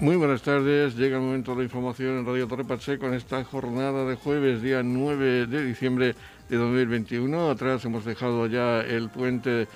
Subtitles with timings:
[0.00, 3.42] Muy buenas tardes, llega el momento de la información en Radio Torre Pacheco con esta
[3.42, 6.14] jornada de jueves, día 9 de diciembre
[6.48, 7.50] de 2021.
[7.50, 9.66] Atrás hemos dejado ya el puente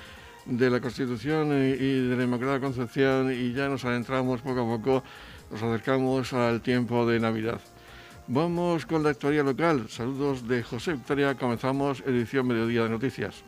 [0.46, 5.02] de la Constitución y de la Inmaculada Concepción y ya nos adentramos poco a poco,
[5.50, 7.60] nos acercamos al tiempo de Navidad.
[8.28, 9.88] Vamos con la actualidad local.
[9.88, 11.34] Saludos de José Victoria.
[11.34, 13.42] Comenzamos edición Mediodía de Noticias.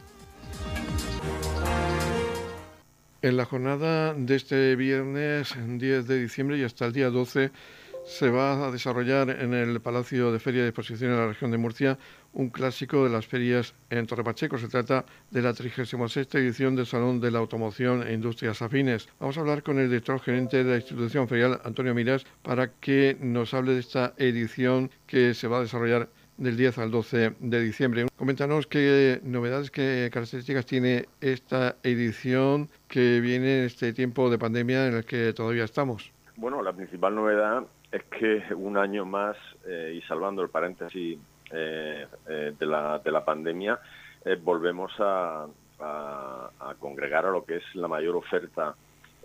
[3.24, 7.52] En la jornada de este viernes 10 de diciembre y hasta el día 12
[8.04, 11.56] se va a desarrollar en el Palacio de Feria de Exposición de la región de
[11.56, 11.98] Murcia
[12.34, 14.58] un clásico de las ferias en Torrepacheco.
[14.58, 19.08] Se trata de la 36 edición del Salón de la Automoción e Industrias Afines.
[19.18, 23.16] Vamos a hablar con el director gerente de la institución ferial, Antonio Miras, para que
[23.22, 27.60] nos hable de esta edición que se va a desarrollar del 10 al 12 de
[27.60, 28.06] diciembre.
[28.16, 34.88] Coméntanos qué novedades, qué características tiene esta edición que viene en este tiempo de pandemia
[34.88, 36.12] en el que todavía estamos.
[36.36, 39.36] Bueno, la principal novedad es que un año más,
[39.66, 41.18] eh, y salvando el paréntesis
[41.52, 43.78] eh, eh, de, la, de la pandemia,
[44.42, 45.46] volvemos a,
[46.78, 48.74] congregar a lo que es la mayor oferta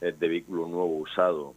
[0.01, 1.53] de vehículo nuevo usado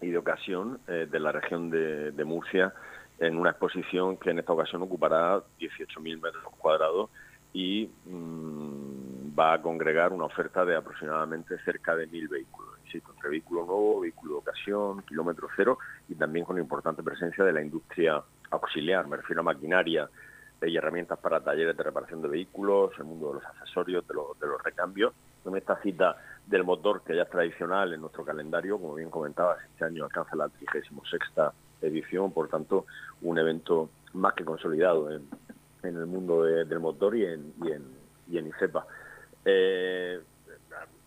[0.00, 2.72] y de ocasión de la región de Murcia
[3.20, 7.10] en una exposición que en esta ocasión ocupará 18.000 metros cuadrados
[7.52, 13.30] y mm, va a congregar una oferta de aproximadamente cerca de 1.000 vehículos, insisto, entre
[13.30, 18.22] vehículo nuevo, vehículo de ocasión, kilómetro cero y también con importante presencia de la industria
[18.50, 20.08] auxiliar, me refiero a maquinaria
[20.62, 24.38] y herramientas para talleres de reparación de vehículos, el mundo de los accesorios, de los,
[24.38, 25.14] de los recambios.
[25.44, 29.58] En esta cita del motor, que ya es tradicional en nuestro calendario, como bien comentabas,
[29.64, 30.92] este año alcanza la 36
[31.82, 32.86] edición, por tanto,
[33.22, 35.28] un evento más que consolidado en,
[35.82, 37.84] el mundo del motor y en, y en,
[38.28, 38.86] y en ICEPA.
[39.44, 40.20] Eh,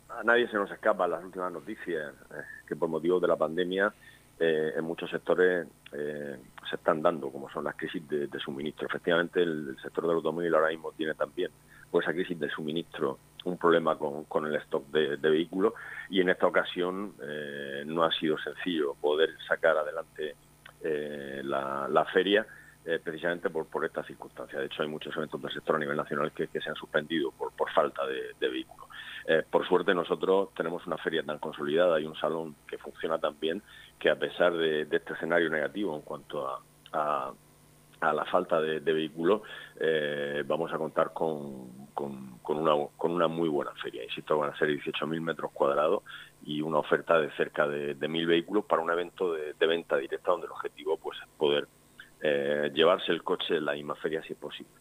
[0.10, 3.94] a nadie se nos escapa las últimas noticias eh, que por motivo de la pandemia
[4.40, 8.88] eh, en muchos sectores se están dando, como son las crisis de, suministro.
[8.88, 11.52] Efectivamente, el, sector del automóvil ahora mismo tiene también
[11.92, 15.73] pues, esa crisis de suministro un problema con, con el stock de, vehículos
[16.10, 17.14] y en esta ocasión
[17.86, 20.36] no ha sido sencillo poder sacar adelante
[20.83, 22.45] eh, la, feria
[22.86, 24.60] eh, precisamente por, por esta circunstancia.
[24.60, 27.71] De hecho, hay muchos eventos del sector a nivel nacional que, se han suspendido por,
[27.71, 28.89] falta de, vehículos.
[29.26, 33.39] Eh, por suerte, nosotros tenemos una feria tan consolidada y un salón que funciona tan
[33.39, 33.61] bien
[33.98, 36.48] que, a pesar de, este escenario negativo en cuanto
[36.92, 37.32] a,
[38.11, 39.41] la falta de, vehículos,
[40.45, 44.03] vamos a contar con, con, una, con una muy buena feria.
[44.03, 46.03] Insisto, van a ser 18.000 metros cuadrados
[46.45, 50.31] y una oferta de cerca de, de 1.000 vehículos para un evento de, venta directa
[50.31, 51.67] donde el objetivo pues, es poder
[52.21, 54.71] eh, llevarse el coche en la misma feria si es posible.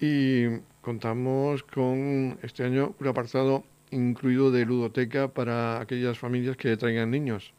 [0.00, 7.10] Y contamos con este año un apartado incluido de ludoteca para aquellas familias que traigan
[7.10, 7.52] niños.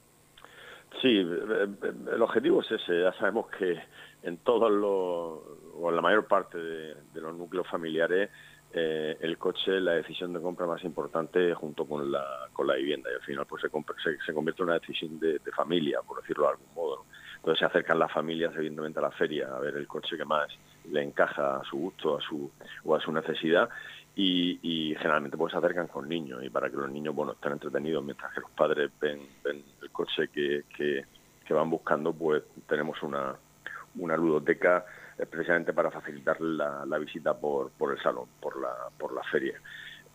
[1.01, 3.01] Sí, eh, eh, el objetivo es ese.
[3.01, 3.79] Ya sabemos que
[4.23, 5.41] en todos los,
[5.75, 8.29] o en la mayor parte de, los núcleos familiares,
[8.73, 13.09] eh, el coche la decisión de compra más importante junto con la, con la vivienda
[13.09, 13.69] y al final pues se,
[14.25, 17.05] se, convierte en una decisión de, familia, por decirlo de algún modo.
[17.38, 20.47] Entonces se acercan las familias evidentemente a la feria a ver el coche que más
[20.91, 22.51] le encaja a su gusto a su,
[22.84, 23.69] o a su necesidad
[24.16, 28.03] y, generalmente pues se acercan con niños y para que los niños bueno estén entretenidos
[28.03, 33.36] mientras que los padres ven, ven el coche que, que, van buscando pues tenemos una,
[33.98, 34.86] una ludoteca
[35.30, 39.59] precisamente para facilitar la, visita por, por el salón, por la, por la feria.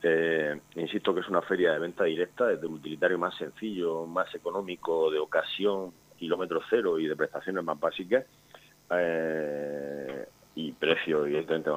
[0.03, 4.35] Eh, insisto que es una feria de venta directa, desde el utilitario más sencillo, más
[4.35, 8.25] económico, de ocasión, kilómetro cero y de prestaciones más básicas,
[8.91, 11.71] eh, y precio evidentemente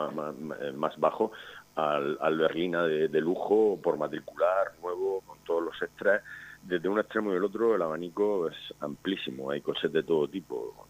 [0.73, 1.31] más, bajo,
[1.75, 6.23] al, al de, de, lujo por matricular, nuevo, con todos los extras.
[6.61, 10.87] Desde un extremo y el otro el abanico es amplísimo, hay coches de todo tipo,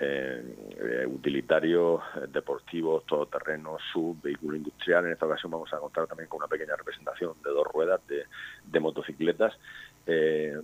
[0.00, 5.06] eh, utilitarios, eh, deportivos, todoterrenos, sub, vehículo industrial.
[5.06, 8.80] En esta ocasión vamos a contar también con una pequeña representación de dos ruedas de,
[8.80, 9.54] motocicletas.
[10.06, 10.60] Eh,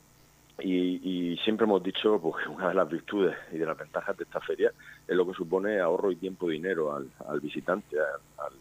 [0.63, 4.25] y, siempre hemos dicho pues, que una de las virtudes y de las ventajas de
[4.25, 4.73] esta feria
[5.07, 8.53] es lo que supone ahorro y tiempo y dinero al, visitante, al,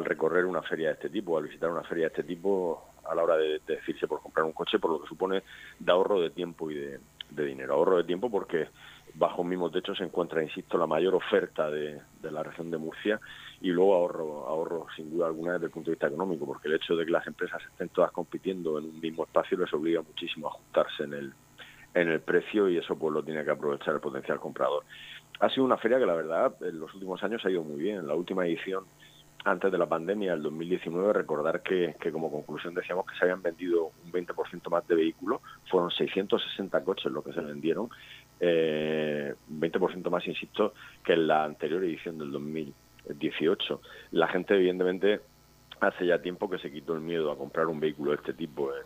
[0.00, 3.22] recorrer una feria de este tipo, al visitar una feria de este tipo a la
[3.22, 5.42] hora de, decirse por comprar un coche, por lo que supone
[5.78, 7.00] de ahorro de tiempo y de,
[7.30, 7.74] de dinero.
[7.74, 8.68] Ahorro de tiempo porque
[9.14, 13.20] bajo un mismo techo se encuentra, insisto, la mayor oferta de, la región de Murcia
[13.60, 16.74] y luego ahorro, ahorro sin duda alguna desde el punto de vista económico, porque el
[16.74, 20.48] hecho de que las empresas estén todas compitiendo en un mismo espacio les obliga muchísimo
[20.48, 21.32] a ajustarse en el,
[21.94, 24.84] en el precio y eso pues lo tiene que aprovechar el potencial comprador.
[25.40, 27.98] Ha sido una feria que la verdad en los últimos años ha ido muy bien.
[27.98, 28.84] En la última edición
[29.44, 33.90] antes de la pandemia, el 2019, recordar que, como conclusión decíamos que se habían vendido
[34.04, 37.88] un 20% más de vehículos, fueron 660 coches los que se vendieron,
[38.38, 40.74] eh, 20% más, insisto,
[41.04, 43.80] que en la anterior edición del 2018.
[44.12, 45.20] La gente, evidentemente,
[45.80, 48.70] hace ya tiempo que se quitó el miedo a comprar un vehículo de este tipo
[48.74, 48.82] en,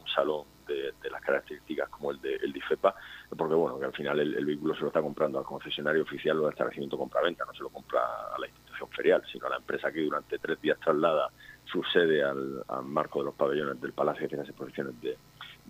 [0.00, 2.94] un salón de, las características como el de, el de IFEPA,
[3.36, 6.46] porque bueno, que al final el, vehículo se lo está comprando al concesionario oficial o
[6.46, 8.00] al establecimiento compra-venta, no se lo compra
[8.34, 11.30] a la institución ferial, sino a la empresa que durante tres días traslada
[11.64, 15.16] su sede al, marco de los pabellones del Palacio de Ciencias y Exposiciones de,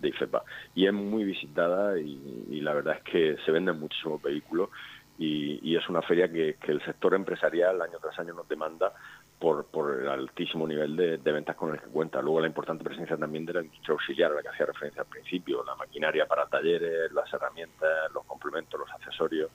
[0.01, 0.43] IFEPA.
[0.75, 4.69] Y es muy visitada y, la verdad es que se venden muchísimos vehículos
[5.17, 8.93] y, es una feria que, el sector empresarial año tras año nos demanda
[9.39, 12.21] por, por el altísimo nivel de, ventas con el que cuenta.
[12.21, 15.07] Luego la importante presencia también de la industria auxiliar, a la que hacía referencia al
[15.07, 19.49] principio, la maquinaria para talleres, las herramientas, los complementos, los accesorios.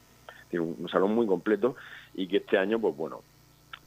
[0.48, 1.76] Tiene un, salón muy completo
[2.14, 3.22] y que este año, pues bueno,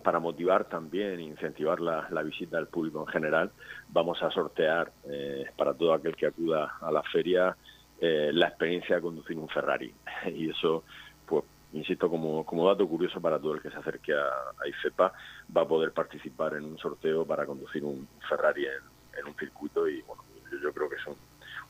[0.04, 3.52] para motivar también incentivar la, visita del público en general,
[3.90, 7.58] vamos a sortear eh, para todo aquel que acuda a la feria
[8.00, 9.92] eh, la experiencia de conducir un Ferrari.
[10.28, 10.84] Y eso,
[11.26, 15.14] pues insisto, como, como dato curioso para todo el que se acerque a, a IFEPA,
[15.56, 20.02] va a poder participar en un sorteo para conducir un Ferrari en, un circuito y
[20.04, 20.24] bueno,
[20.62, 21.02] yo, creo que es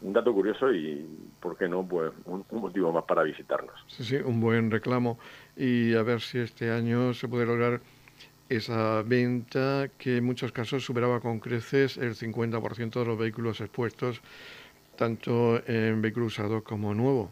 [0.01, 1.07] un, dato curioso y,
[1.39, 1.87] ¿por qué no?
[1.87, 3.73] Pues un, motivo más para visitarnos.
[3.87, 5.17] Sí, sí, un buen reclamo
[5.55, 7.81] y a ver si este año se puede lograr
[8.49, 14.21] esa venta que en muchos casos superaba con creces el 50% de los vehículos expuestos,
[14.95, 17.31] tanto en vehículo usado como nuevo.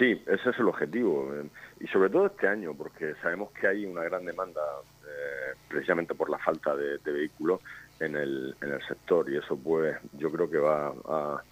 [0.00, 1.30] Sí, ese es el objetivo.
[1.34, 1.46] Eh,
[1.80, 4.62] y sobre todo este año, porque sabemos que hay una gran demanda
[5.06, 7.60] eh, precisamente por la falta de, vehículos
[8.00, 11.42] en el, en el sector y eso pues yo creo que va a,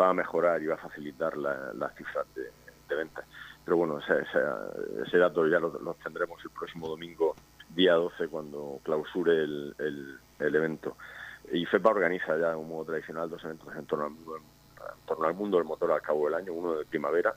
[0.00, 2.44] va a mejorar y va a facilitar las cifras de,
[2.88, 3.26] de ventas.
[3.62, 7.36] Pero bueno, ese, dato ya lo, tendremos el próximo domingo,
[7.74, 9.74] día 12, cuando clausure el,
[10.38, 10.96] el, evento.
[11.52, 15.06] Y FEPA organiza ya en un modo tradicional dos eventos en torno al mundo, en
[15.06, 17.34] torno al mundo del motor al cabo del año, uno de primavera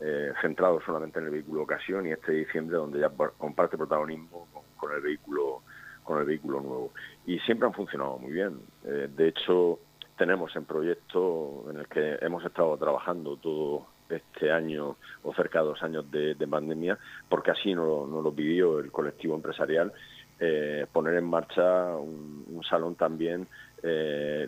[0.00, 4.46] eh, centrado solamente en el vehículo ocasión y este diciembre donde ya comparte protagonismo
[4.76, 5.62] con, el vehículo
[6.04, 6.92] con el vehículo nuevo.
[7.26, 8.60] Y siempre han funcionado muy bien.
[8.84, 9.80] Eh, de hecho
[10.16, 15.66] tenemos en proyecto en el que hemos estado trabajando todo este año o cerca de
[15.66, 16.96] dos años de, pandemia
[17.28, 19.92] porque así no, no, lo pidió el colectivo empresarial
[20.38, 23.46] eh, poner en marcha un, salón también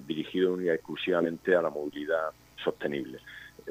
[0.06, 2.30] dirigido exclusivamente a la movilidad
[2.62, 3.20] sostenible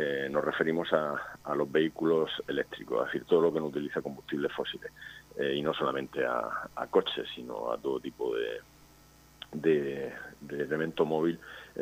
[0.02, 4.54] eh, nos referimos a, los vehículos eléctricos, es decir, todo lo que no utiliza combustibles
[4.54, 4.94] fósiles,
[5.38, 10.14] eh, y no solamente a, coches, sino a todo tipo de,
[10.50, 11.38] elemento móvil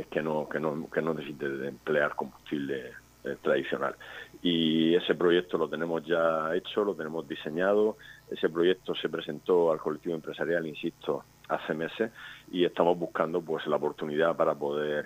[0.09, 2.91] que no, que no, que no necesite de emplear combustible
[3.23, 3.95] eh, tradicional.
[4.41, 7.97] Y ese proyecto lo tenemos ya hecho, lo tenemos diseñado,
[8.31, 12.11] ese proyecto se presentó al colectivo empresarial, insisto, hace meses
[12.51, 15.05] y estamos buscando pues la oportunidad para poder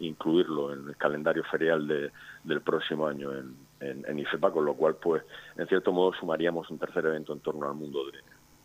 [0.00, 2.10] incluirlo en el calendario ferial de,
[2.44, 5.22] del próximo año en, en, IFEPA, con lo cual, pues,
[5.56, 8.00] en cierto modo, sumaríamos un tercer evento en torno al mundo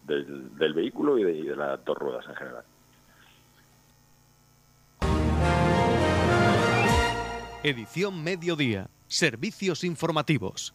[0.05, 2.63] del, vehículo y de, las dos ruedas en general.
[7.63, 8.89] Edición Mediodía.
[9.07, 10.73] Servicios informativos.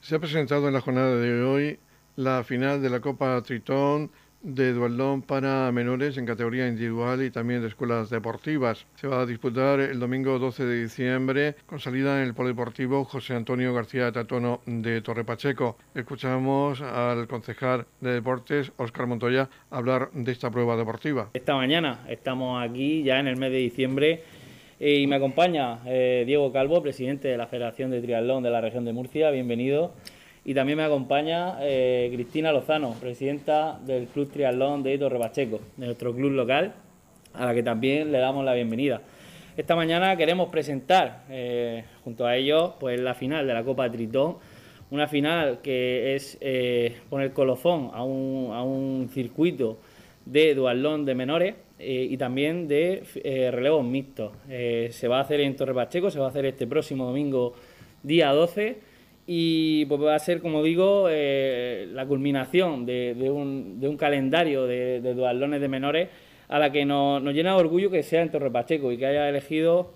[0.00, 1.78] Se ha presentado en la jornada de hoy
[2.16, 4.10] la final de la Copa Tritón
[4.42, 8.86] de dualdón para menores en categoría individual y también de escuelas deportivas.
[8.96, 13.34] Se va a disputar el domingo 12 de diciembre con salida en el Polideportivo José
[13.34, 15.76] Antonio García Tatono de Torre Pacheco.
[15.94, 21.30] Escuchamos al concejal de deportes Óscar Montoya hablar de esta prueba deportiva.
[21.34, 24.22] Esta mañana estamos aquí ya en el mes de diciembre
[24.80, 28.60] eh, y me acompaña eh, Diego Calvo, presidente de la Federación de Triatlón de la
[28.60, 29.30] región de Murcia.
[29.30, 29.92] Bienvenido.
[30.44, 35.86] Y también me acompaña eh, Cristina Lozano, presidenta del Club Triatlón de Torre Pacheco, de
[35.86, 36.74] nuestro club local,
[37.32, 39.02] a la que también le damos la bienvenida.
[39.56, 44.38] Esta mañana queremos presentar eh, junto a ellos pues, la final de la Copa Tritón,
[44.90, 49.78] una final que es eh, poner colofón a un, a un circuito
[50.26, 53.02] de dualón de menores y también de
[53.50, 54.30] relevos mixtos.
[54.46, 57.54] se va a hacer en Torre Pacheco, se va a hacer este próximo domingo
[58.04, 58.91] día 12
[59.34, 64.66] y pues va a ser, como digo, eh, la culminación de, un, de, un, calendario
[64.66, 66.08] de, de duatlones de menores
[66.48, 69.26] a la que nos, llena de orgullo que sea en Torre Pacheco y que haya
[69.30, 69.94] elegido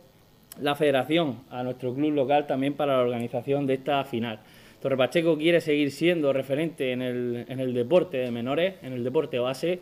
[0.58, 4.38] la federación a nuestro club local también para la organización de esta final.
[4.80, 9.04] Torre Pacheco quiere seguir siendo referente en el, en el deporte de menores, en el
[9.04, 9.80] deporte base,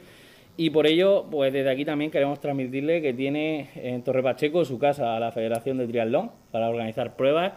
[0.57, 4.81] y por ello, pues desde aquí también queremos transmitirle que tiene en Torre Pacheco su
[4.81, 7.53] casa a la Federación de Triatlón para organizar pruebas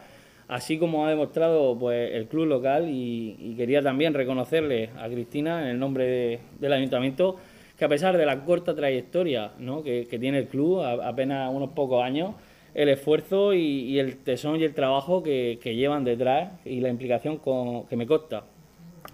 [0.47, 5.67] así como ha demostrado pues, el club local y, quería también reconocerle a Cristina en
[5.69, 7.37] el nombre del ayuntamiento
[7.77, 9.51] que a pesar de la corta trayectoria
[9.83, 12.35] que, tiene el club, apenas unos pocos años,
[12.73, 17.39] el esfuerzo y, el tesón y el trabajo que, llevan detrás y la implicación
[17.87, 18.45] que me consta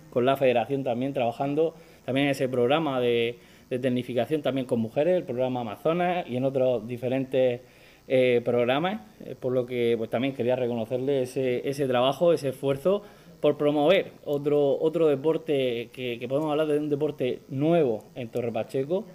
[0.10, 1.74] con la federación también trabajando
[2.06, 6.88] también en ese programa de, tecnificación también con mujeres, el programa Amazonas y en otros
[6.88, 7.62] diferentes
[8.08, 13.02] eh, programas, eh, por lo que pues también quería reconocerle ese, trabajo, ese esfuerzo
[13.40, 19.06] por promover otro, otro deporte que, podemos hablar de un deporte nuevo en Torre Pacheco,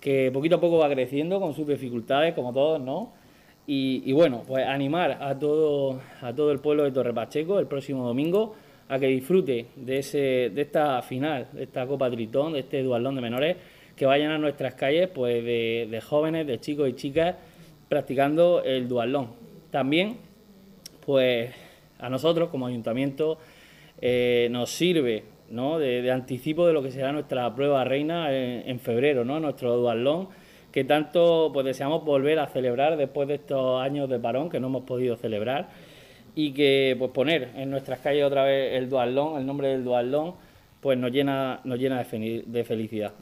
[0.00, 3.12] que poquito a poco va creciendo con sus dificultades, como todos, ¿no?
[3.70, 8.06] Y, bueno, pues animar a todo, a todo el pueblo de Torre Pacheco el próximo
[8.06, 8.54] domingo
[8.88, 13.14] a que disfrute de, ese, de esta final, de esta Copa Tritón, de este dualón
[13.14, 13.56] de menores,
[13.94, 17.36] que vayan a nuestras calles pues de, jóvenes, de chicos y chicas
[17.88, 19.30] practicando el dualón.
[19.70, 20.16] También,
[21.04, 21.50] pues
[21.98, 23.38] a nosotros como ayuntamiento
[24.00, 25.78] eh, nos sirve ¿no?
[25.78, 29.40] de, anticipo de lo que será nuestra prueba reina en, febrero, ¿no?
[29.40, 30.28] nuestro dualón,
[30.72, 34.68] que tanto pues deseamos volver a celebrar después de estos años de parón que no
[34.68, 35.68] hemos podido celebrar
[36.34, 40.34] y que pues poner en nuestras calles otra vez el dualón, el nombre del dualón,
[40.80, 43.12] pues nos llena, nos llena de, felicidad.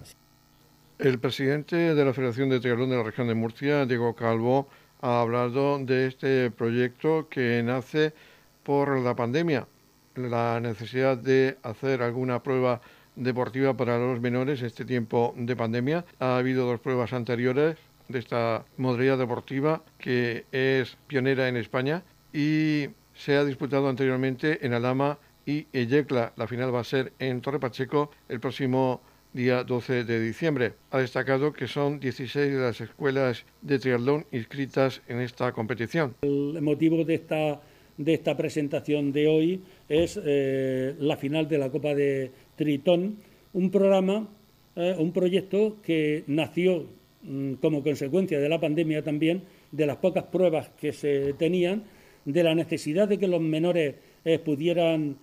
[0.99, 4.67] El presidente de la Federación de Triatlón de la región de Murcia, Diego Calvo,
[5.03, 8.15] ha hablado de este proyecto que nace
[8.63, 9.69] por la pandemia,
[10.15, 12.81] la necesidad de hacer alguna prueba
[13.15, 16.07] deportiva para los menores en este tiempo de pandemia.
[16.19, 17.77] Ha habido dos pruebas anteriores
[18.09, 24.73] de esta modalidad deportiva que es pionera en España y se ha disputado anteriormente en
[24.73, 26.33] Alama y Eyecla.
[26.37, 29.03] La final va a ser en Torre Pacheco el próximo
[29.37, 30.73] día 12 de diciembre.
[30.91, 36.17] Ha destacado que son 16 de las escuelas de triatlón inscritas en esta competición.
[36.23, 37.61] El motivo de esta,
[37.99, 43.19] de esta presentación de hoy es eh, la final de la Copa de Tritón,
[43.53, 44.27] un programa,
[44.75, 46.87] eh, un proyecto que nació
[47.23, 51.85] mm, como consecuencia de la pandemia también, de las pocas pruebas que se tenían
[52.25, 55.17] de la necesidad de que los menores eh, pudieran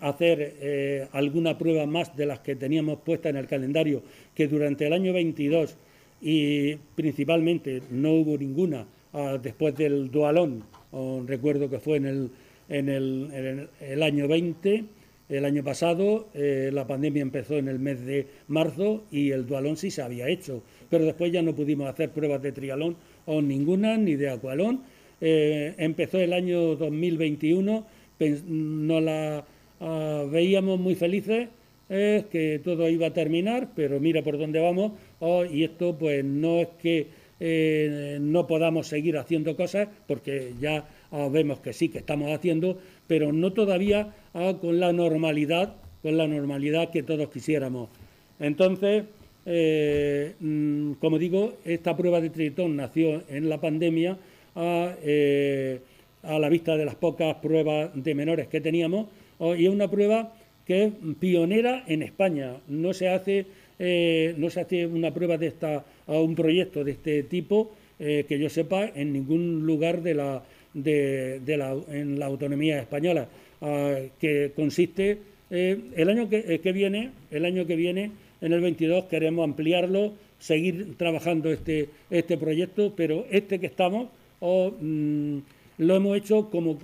[0.00, 4.02] hacer eh, alguna prueba más de las que teníamos puesta en el calendario,
[4.34, 5.76] que durante el año 22
[6.20, 10.64] y principalmente no hubo ninguna ah, después del dualón,
[11.26, 12.30] recuerdo que fue en el,
[12.68, 12.88] en
[13.80, 14.84] el, año 20,
[15.28, 19.76] el año pasado eh, la pandemia empezó en el mes de marzo y el dualón
[19.76, 22.96] sí se había hecho, pero después ya no pudimos hacer pruebas de trialón
[23.26, 24.82] o ninguna, ni de acualón,
[25.20, 27.86] eh, empezó el año 2021,
[28.18, 29.44] nos la
[29.80, 31.48] ah, veíamos muy felices,
[31.88, 36.60] que todo iba a terminar, pero mira por dónde vamos, oh, y esto pues no
[36.60, 37.06] es que
[37.40, 42.78] eh, no podamos seguir haciendo cosas, porque ya ah, vemos que sí que estamos haciendo,
[43.06, 47.88] pero no todavía ah, con la normalidad, con la normalidad que todos quisiéramos.
[48.38, 49.04] Entonces,
[49.46, 54.16] eh, mm, como digo, esta prueba de tritón nació en la pandemia
[54.56, 55.80] eh,
[56.26, 59.06] a, la vista de las pocas pruebas de menores que teníamos,
[59.40, 60.32] y es una prueba
[60.66, 62.56] que es pionera en España.
[62.68, 63.46] No se hace,
[63.78, 68.38] eh, no se hace una prueba de esta, un proyecto de este tipo, eh, que
[68.38, 73.28] yo sepa, en ningún lugar de la, de, la, en la autonomía española,
[73.60, 75.18] ah, que consiste
[75.50, 80.96] el año que, que, viene, el año que viene, en el 22 queremos ampliarlo, seguir
[80.96, 84.08] trabajando este, este proyecto, pero este que estamos
[84.40, 85.38] o mm,
[85.78, 86.78] lo hemos hecho como,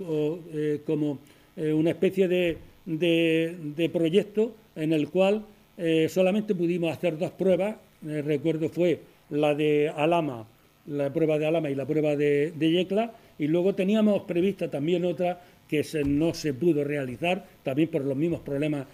[0.53, 1.19] eh, como
[1.55, 5.45] eh, una especie de, de, proyecto en el cual
[5.77, 10.47] eh, solamente pudimos hacer dos pruebas, recuerdo fue la de Alama,
[10.87, 15.41] la prueba de Alama y la prueba de, Yecla, y luego teníamos prevista también otra
[15.67, 18.87] que no se pudo realizar, también por los mismos problemas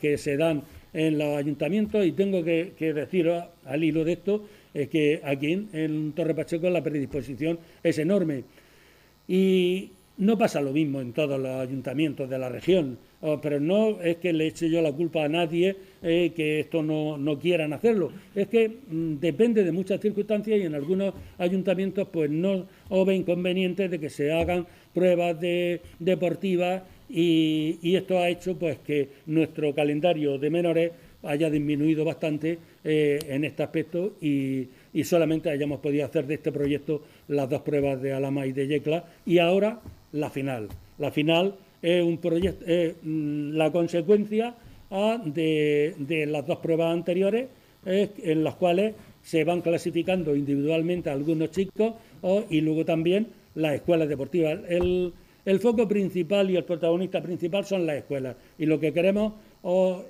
[0.00, 3.30] que se dan en los ayuntamientos, y tengo que, que decir
[3.64, 8.44] al hilo de esto es que aquí en, Torre Pacheco la predisposición es enorme.
[9.30, 14.00] Y no pasa lo mismo en todos los ayuntamientos de la región, oh, pero no
[14.00, 17.72] es que le eche yo la culpa a nadie eh, que esto no, no, quieran
[17.72, 23.04] hacerlo, es que mm, depende de muchas circunstancias y en algunos ayuntamientos pues no o
[23.04, 28.78] ven inconveniente de que se hagan pruebas de, deportivas y, y esto ha hecho pues
[28.80, 30.90] que nuestro calendario de menores
[31.22, 34.66] haya disminuido bastante eh, en este aspecto y,
[35.04, 39.04] solamente hayamos podido hacer de este proyecto las dos pruebas de Alama y de Yecla
[39.24, 39.80] y ahora
[40.12, 40.68] la final.
[40.98, 42.64] La final es un proyecto,
[43.02, 44.54] mm, la consecuencia
[44.90, 47.48] ah, de, las dos pruebas anteriores
[47.86, 51.94] en las cuales se van clasificando individualmente algunos chicos
[52.50, 54.60] y luego también las escuelas deportivas.
[54.68, 58.36] El, el foco principal y el protagonista principal son las escuelas.
[58.58, 59.32] Y lo que queremos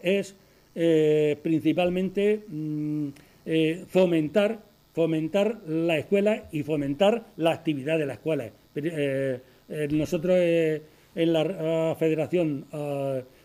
[0.02, 0.34] es
[0.74, 3.08] eh, principalmente mm,
[3.46, 4.60] eh, fomentar,
[4.92, 8.50] fomentar la escuela y fomentar la actividad de la escuela.
[8.74, 9.40] Eh,
[9.90, 12.66] nosotros en la federación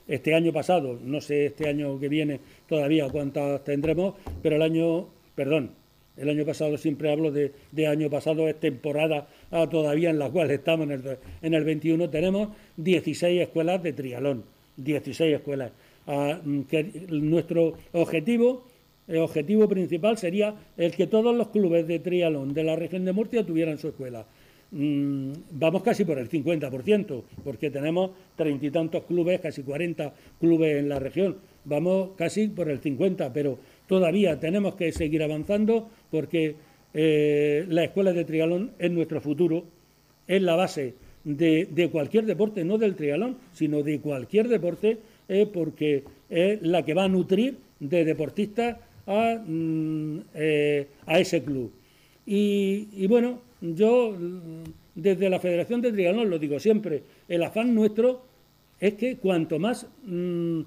[0.08, 5.08] este año pasado, no sé este año que viene todavía cuántas tendremos, pero el año,
[5.36, 5.72] perdón,
[6.18, 7.52] el año pasado siempre hablo de,
[7.88, 12.10] año pasado, es temporada ah, todavía en la cual estamos en el, en el 21,
[12.10, 14.44] tenemos 16 escuelas de trialón,
[14.78, 15.72] 16 escuelas.
[16.08, 16.62] Ah, mm,
[17.10, 18.66] nuestro objetivo,
[19.08, 23.14] el objetivo principal sería el que todos los clubes de trialón de la región de
[23.14, 24.26] Murcia tuvieran su escuela.
[24.72, 30.78] Mm, vamos casi por el 50%, porque tenemos treinta y tantos clubes, casi 40 clubes
[30.78, 31.38] en la región.
[31.66, 36.56] Vamos casi por el 50%, pero todavía tenemos que seguir avanzando porque
[36.94, 39.66] eh, la escuela de trialón es nuestro futuro,
[40.28, 44.98] es la base de, cualquier deporte, no del trialón, sino de cualquier deporte,
[45.28, 51.72] eh, porque es la que va a nutrir de deportistas a, mm, eh, ese club.
[52.26, 54.16] Y, bueno, yo
[54.96, 58.26] desde la Federación de Trialón lo digo siempre, el afán nuestro
[58.80, 60.62] es que cuanto más mm,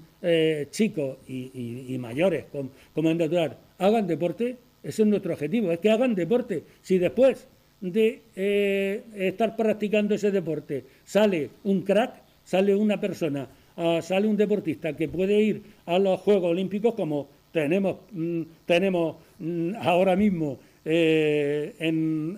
[0.70, 5.90] chicos y, mayores, como, como en natural, hagan deporte, ese es nuestro objetivo, es que
[5.90, 6.62] hagan deporte.
[6.82, 7.48] Si después
[7.80, 14.36] de eh, estar practicando ese deporte sale un crack, sale una persona, ah, sale un
[14.36, 20.58] deportista que puede ir a los Juegos Olímpicos como tenemos, mm, tenemos mm, ahora mismo
[20.84, 21.74] eh,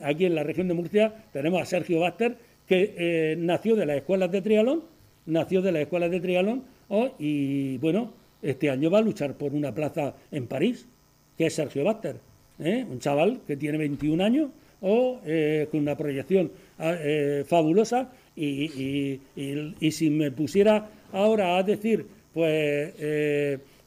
[0.02, 2.36] aquí en la región de Murcia, tenemos a Sergio Baster,
[2.66, 4.82] que eh, nació de las escuelas de triatlón,
[5.26, 8.12] nació de las escuelas de triatlón oh, y bueno,
[8.42, 10.86] este año va a luchar por una plaza en París,
[11.36, 12.16] que es Sergio Baster.
[12.60, 12.86] ¿eh?
[12.88, 14.50] un chaval que tiene 21 años
[14.80, 19.20] o eh, con una proyección ah, eh, fabulosa y,
[19.90, 22.94] si me pusiera ahora a decir, pues,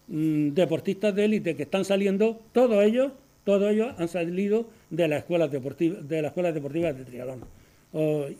[0.08, 3.12] mm, deportistas de élite que están saliendo, todos ellos,
[3.44, 7.42] todos ellos han salido de las escuelas deportivas, de las escuelas deportivas de triatlón.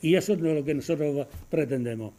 [0.02, 2.12] y eso es lo que nosotros pretendemos.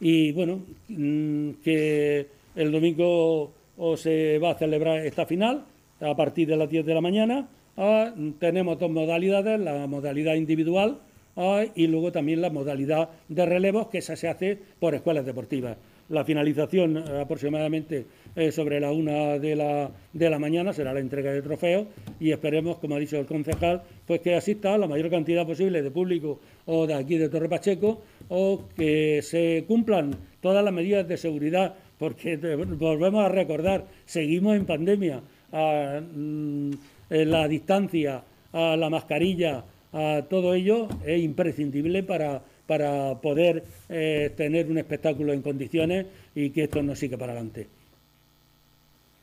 [0.00, 2.26] Y bueno, mm, que
[2.56, 3.52] el domingo
[3.96, 5.64] se va a celebrar esta final,
[6.00, 7.48] a partir de las 10 de la mañana.
[7.76, 10.98] Ah, tenemos dos modalidades, la modalidad individual
[11.36, 15.76] ah, y luego también la modalidad de relevos, que esa se hace por escuelas deportivas.
[16.10, 18.06] La finalización eh, aproximadamente
[18.52, 21.86] sobre la una de la, de la mañana será la entrega de trofeos
[22.20, 25.90] y esperemos, como ha dicho el concejal, pues que asista la mayor cantidad posible de
[25.90, 31.16] público o de aquí de Torre Pacheco o que se cumplan todas las medidas de
[31.16, 36.70] seguridad, porque volvemos a recordar, seguimos en pandemia a mm,
[37.10, 44.70] la distancia, a la mascarilla, a todo ello es imprescindible para, para poder eh, tener
[44.70, 46.06] un espectáculo en condiciones
[46.36, 47.66] y que esto no siga para adelante.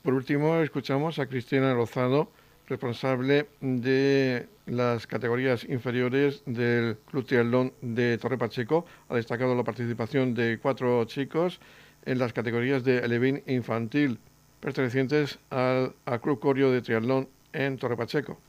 [0.03, 2.29] Por último, escuchamos a Cristina Lozano,
[2.67, 8.85] responsable de las categorías inferiores del Club Triatlón de Torre Pacheco.
[9.07, 11.61] Ha destacado la participación de cuatro chicos
[12.05, 14.19] en las categorías de Elevín infantil,
[14.59, 18.41] pertenecientes al, Club Corio de Triatlón en Torre Pacheco.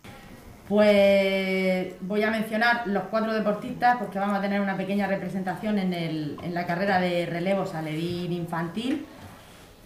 [0.68, 5.94] Pues voy a mencionar los cuatro deportistas porque vamos a tener una pequeña representación en,
[5.94, 9.06] el, en la carrera de relevos alevín infantil,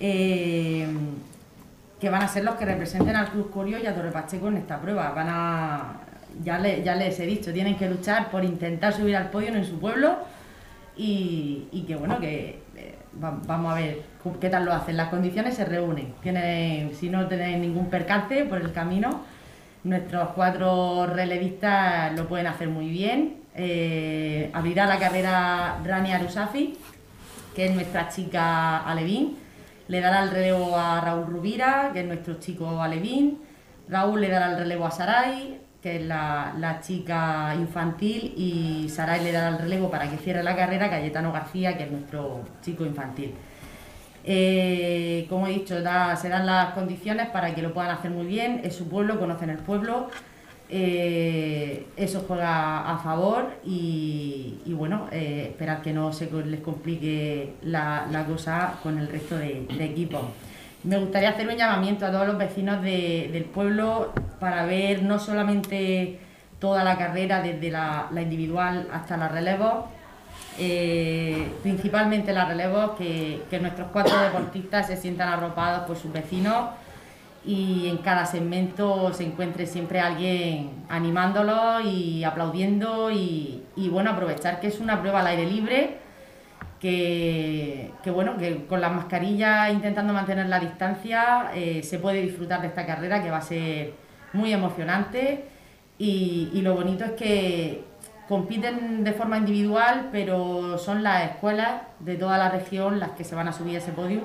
[0.00, 0.88] eh,
[2.00, 4.56] que van a ser los que representen al Club Corio y a Torre Pacheco en
[4.56, 5.12] esta prueba.
[5.12, 6.00] Van a,
[6.42, 9.78] ya, ya les he dicho, tienen que luchar por intentar subir al podio en su
[9.78, 10.16] pueblo
[10.96, 12.60] y, y que bueno, que
[13.12, 14.02] vamos a ver
[14.40, 14.96] qué tal lo hacen.
[14.96, 16.12] Las condiciones se reúnen.
[16.24, 19.20] Tienen, si no tenéis ningún percance por el camino,
[19.84, 23.42] nuestros cuatro relevistas lo pueden hacer muy bien.
[23.54, 26.78] Eh, abrirá la carrera Rani Arusafi,
[27.54, 29.38] que es nuestra chica alevín.
[29.88, 33.40] Le dará el relevo a Raúl Rubira, que es nuestro chico alevín.
[33.88, 39.32] Raúl le dará el relevo a Saray, que es la, chica infantil, y Saray le
[39.32, 43.34] dará el relevo para que cierre la carrera Cayetano García, que es nuestro chico infantil.
[44.24, 48.60] Eh, como he dicho, se dan las condiciones para que lo puedan hacer muy bien,
[48.64, 50.08] es su pueblo, conocen el pueblo,
[50.68, 58.24] eh, eso juega a favor y, bueno, eh, esperar que no se les complique la,
[58.28, 60.22] cosa con el resto de, de equipos.
[60.84, 66.18] Me gustaría hacer un llamamiento a todos los vecinos del pueblo para ver no solamente
[66.58, 69.88] toda la carrera desde la, individual hasta la relevo,
[70.58, 76.70] eh, principalmente la relevo, que, nuestros cuatro deportistas se sientan arropados por sus vecinos
[77.44, 84.60] y en cada segmento se encuentre siempre alguien animándolos y aplaudiendo y, y bueno, aprovechar
[84.60, 86.02] que es una prueba al aire libre
[86.82, 92.66] que, bueno, que con las mascarillas intentando mantener la distancia eh, se puede disfrutar de
[92.66, 93.92] esta carrera que va a ser
[94.32, 95.44] muy emocionante
[95.96, 97.84] y, y lo bonito es que
[98.32, 103.34] compiten de forma individual, pero son las escuelas de toda la región las que se
[103.34, 104.22] van a subir a ese podio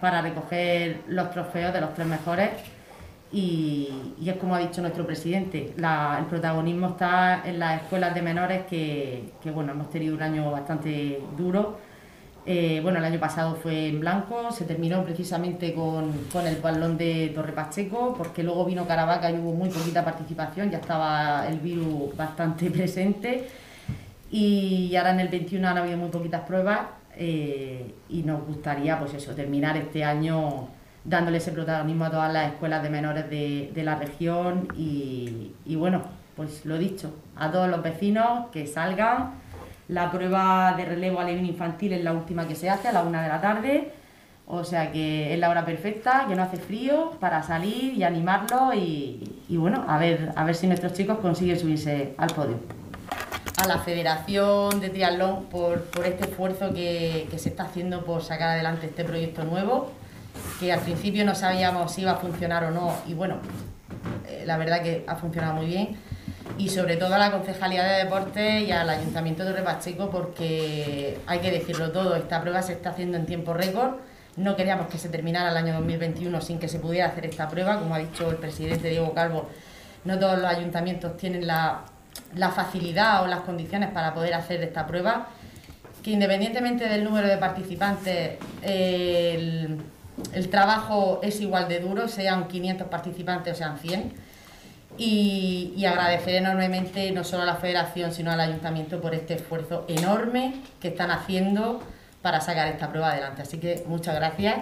[0.00, 2.48] para recoger los trofeos de los tres mejores
[3.30, 8.62] y, es como ha dicho nuestro presidente, el protagonismo está en las escuelas de menores
[8.64, 11.78] que, bueno, hemos tenido un año bastante duro.
[12.44, 16.12] Eh, bueno, el año pasado fue en blanco, se terminó precisamente con,
[16.44, 20.78] el balón de Torre Pacheco, porque luego vino Caravaca y hubo muy poquita participación, ya
[20.78, 23.48] estaba el virus bastante presente.
[24.30, 26.80] Y ahora en el 21 han habido muy poquitas pruebas
[27.16, 30.68] eh, y nos gustaría pues eso, terminar este año
[31.04, 36.02] dándole ese protagonismo a todas las escuelas de menores de, la región y, bueno,
[36.36, 39.41] pues lo dicho, a todos los vecinos que salgan.
[39.92, 43.22] La prueba de relevo alevín infantil es la última que se hace a la una
[43.22, 43.92] de la tarde,
[44.46, 48.74] o sea que es la hora perfecta, que no hace frío para salir y animarlos
[48.74, 52.58] y, bueno, a ver, a ver si nuestros chicos consiguen subirse al podio.
[53.62, 58.86] A la Federación de Triatlón por, este esfuerzo que se está haciendo por sacar adelante
[58.86, 59.92] este proyecto nuevo
[60.58, 63.36] que al principio no sabíamos si iba a funcionar o no, y bueno,
[64.26, 65.96] eh, la verdad que ha funcionado muy bien.
[66.58, 71.38] Y sobre todo a la Concejalía de Deportes y al Ayuntamiento de Repacheco, porque hay
[71.40, 73.96] que decirlo todo, esta prueba se está haciendo en tiempo récord.
[74.36, 77.78] No queríamos que se terminara el año 2021 sin que se pudiera hacer esta prueba,
[77.78, 79.48] como ha dicho el presidente Diego Calvo,
[80.04, 81.82] no todos los ayuntamientos tienen la,
[82.34, 85.28] la facilidad o las condiciones para poder hacer esta prueba,
[86.02, 89.78] que independientemente del número de participantes, el
[90.34, 94.12] el trabajo es igual de duro, sean 500 participantes o sean 100.
[94.98, 100.54] Y, agradecer enormemente no solo a la federación, sino al ayuntamiento por este esfuerzo enorme
[100.80, 101.82] que están haciendo
[102.22, 103.42] para sacar esta prueba adelante.
[103.42, 104.56] Así que muchas gracias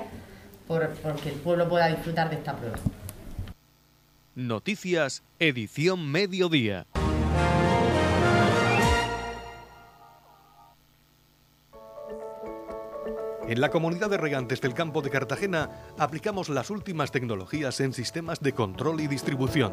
[0.66, 2.78] por, por que el pueblo pueda disfrutar de esta prueba.
[4.34, 6.86] Noticias, edición mediodía.
[13.50, 18.38] En la comunidad de regantes del campo de Cartagena aplicamos las últimas tecnologías en sistemas
[18.38, 19.72] de control y distribución,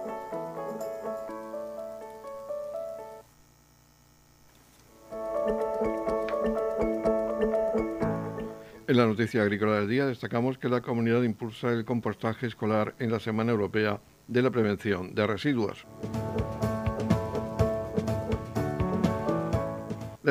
[8.91, 13.09] En la noticia agrícola del día destacamos que la comunidad impulsa el compostaje escolar en
[13.09, 15.87] la Semana Europea de la Prevención de Residuos.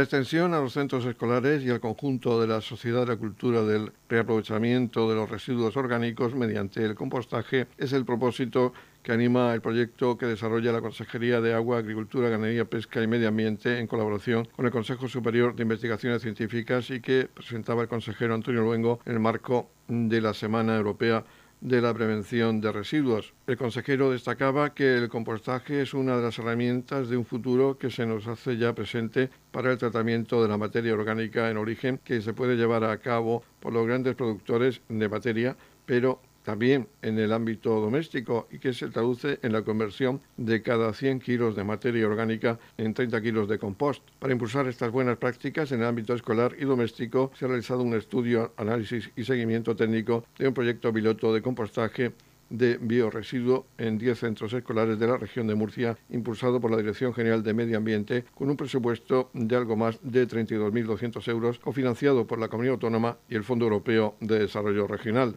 [0.01, 3.61] La extensión a los centros escolares y al conjunto de la sociedad de la cultura
[3.65, 9.61] del reaprovechamiento de los residuos orgánicos mediante el compostaje es el propósito que anima el
[9.61, 14.49] proyecto que desarrolla la Consejería de Agua, Agricultura, Ganadería, Pesca y Medio Ambiente en colaboración
[14.57, 19.13] con el Consejo Superior de Investigaciones Científicas y que presentaba el consejero Antonio Luengo en
[19.13, 21.27] el marco de la Semana Europea
[21.61, 23.35] de la prevención de residuos.
[23.47, 27.91] El consejero destacaba que el compostaje es una de las herramientas de un futuro que
[27.91, 32.23] se nos hace ya presente para el tratamiento de la materia orgánica en origen que
[32.23, 37.33] se puede llevar a cabo por los grandes productores de materia, pero también en el
[37.33, 42.07] ámbito doméstico y que se traduce en la conversión de cada 100 kilos de materia
[42.07, 44.03] orgánica en 30 kilos de compost.
[44.19, 47.95] Para impulsar estas buenas prácticas en el ámbito escolar y doméstico se ha realizado un
[47.95, 52.13] estudio, análisis y seguimiento técnico de un proyecto piloto de compostaje
[52.51, 57.15] de bioresiduo en 10 centros escolares de la región de Murcia, impulsado por la Dirección
[57.15, 62.39] General de Medio Ambiente, con un presupuesto de algo más de 32.200 euros, cofinanciado por
[62.39, 65.37] la Comunidad Autónoma y el Fondo Europeo de Desarrollo Regional.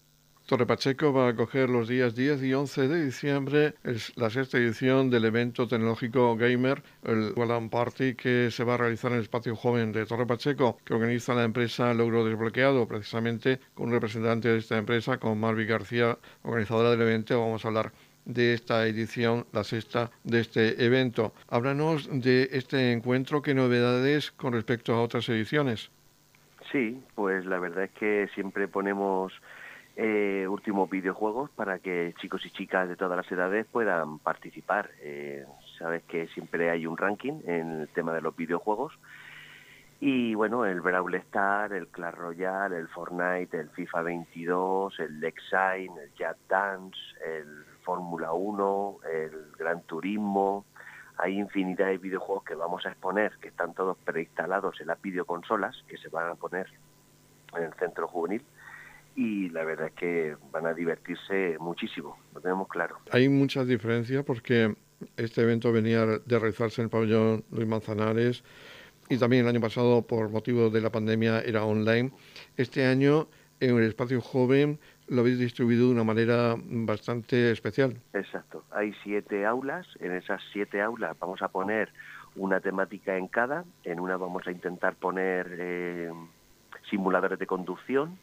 [0.51, 3.73] Torre Pacheco va a acoger los días 10 y 11 de diciembre
[4.17, 9.11] la sexta edición del evento tecnológico Gamer, el Wallan Party, que se va a realizar
[9.11, 13.87] en el espacio joven de Torre Pacheco, que organiza la empresa Logro Desbloqueado, precisamente con
[13.87, 17.39] un representante de esta empresa, con Marvi García, organizadora del evento.
[17.39, 17.93] Vamos a hablar
[18.25, 21.31] de esta edición, la sexta de este evento.
[21.47, 25.91] Háblanos de este encuentro, qué novedades con respecto a otras ediciones.
[26.73, 29.33] Sí, pues la verdad es que siempre ponemos
[30.03, 34.89] eh, últimos videojuegos para que chicos y chicas de todas las edades puedan participar.
[34.99, 35.45] Eh,
[35.77, 38.97] sabes que siempre hay un ranking en el tema de los videojuegos.
[39.99, 45.93] Y bueno, el Brawl Star, el Clash Royale, el Fortnite, el FIFA 22, el Lexine,
[46.01, 50.65] el Jazz Dance, el Fórmula 1, el Gran Turismo.
[51.19, 55.83] Hay infinidad de videojuegos que vamos a exponer, que están todos preinstalados en las videoconsolas,
[55.87, 56.65] que se van a poner
[57.55, 58.43] en el centro juvenil.
[59.15, 62.97] Y la verdad es que van a divertirse muchísimo, lo tenemos claro.
[63.11, 64.75] Hay muchas diferencias porque
[65.17, 68.43] este evento venía de realizarse en el pabellón Luis Manzanares
[69.11, 72.13] y también el año pasado, por motivo de la pandemia, era online.
[72.55, 73.27] Este año,
[73.59, 77.97] en el espacio joven, lo habéis distribuido de una manera bastante especial.
[78.13, 78.63] Exacto.
[78.71, 79.85] Hay siete aulas.
[79.99, 81.91] En esas siete aulas vamos a poner
[82.37, 83.65] una temática en cada.
[83.83, 86.09] En una vamos a intentar poner eh,
[86.89, 88.17] simuladores de conducción.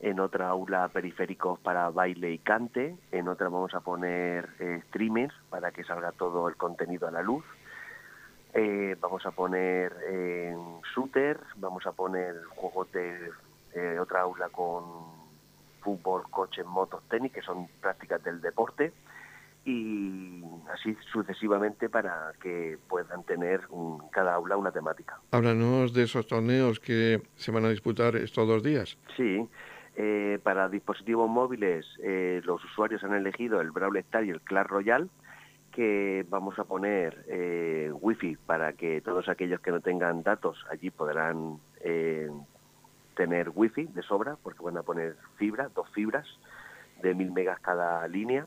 [0.00, 2.96] En otra aula periféricos para baile y cante.
[3.12, 7.22] En otra vamos a poner eh, streamers para que salga todo el contenido a la
[7.22, 7.44] luz.
[8.54, 10.54] Eh, vamos a poner eh,
[10.94, 13.30] shooter, vamos a poner juegos de
[14.00, 14.84] otra aula con
[15.86, 18.92] fútbol, coches, motos, tenis, que son prácticas del deporte,
[19.66, 23.60] y así sucesivamente para que puedan tener
[24.10, 25.20] cada aula una temática.
[25.30, 28.96] Háblanos de esos torneos que se van a disputar estos dos días.
[29.16, 29.46] Sí,
[29.96, 34.66] eh, para dispositivos móviles eh, los usuarios han elegido el Brawl Star y el Clash
[34.66, 35.08] Royale,
[35.72, 40.90] que vamos a poner eh, wifi para que todos aquellos que no tengan datos allí
[40.90, 42.30] podrán eh,
[43.14, 46.26] tener wifi de sobra, porque van a poner fibra, dos fibras
[47.02, 48.46] de mil megas cada línea.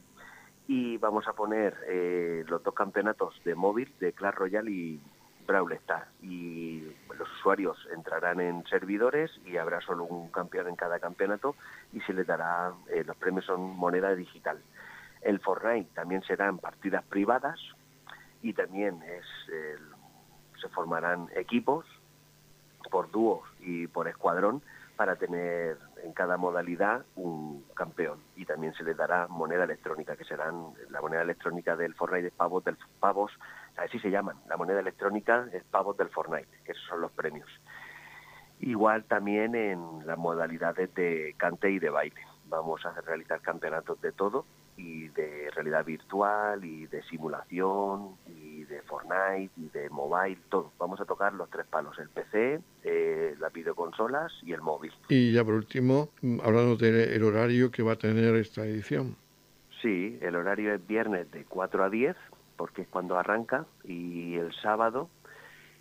[0.67, 5.01] Y vamos a poner eh, los dos campeonatos de móvil de Clash Royale y
[5.49, 6.07] Brawl Stars.
[6.21, 6.83] Y
[7.17, 11.55] los usuarios entrarán en servidores y habrá solo un campeón en cada campeonato
[11.91, 14.61] y se les dará, eh, los premios son moneda digital.
[15.21, 17.59] El Fortnite también serán partidas privadas
[18.41, 19.01] y también
[20.61, 21.85] se formarán equipos
[22.89, 24.61] por dúos y por escuadrón
[24.95, 30.25] para tener en cada modalidad un campeón y también se les dará moneda electrónica que
[30.25, 33.31] serán la moneda electrónica del Fortnite de pavos del pavos
[33.77, 37.49] así se llaman la moneda electrónica es pavos del Fortnite esos son los premios
[38.59, 44.11] igual también en las modalidades de cante y de baile vamos a realizar campeonatos de
[44.11, 44.45] todo
[44.79, 50.71] y de realidad virtual y de simulación y de Fortnite y de mobile, todo.
[50.79, 54.93] Vamos a tocar los tres palos, el PC, eh, las videoconsolas y el móvil.
[55.09, 56.09] Y ya por último,
[56.43, 59.15] hablando del horario que va a tener esta edición.
[59.81, 62.15] Sí, el horario es viernes de 4 a 10,
[62.59, 65.09] porque es cuando arranca, y el sábado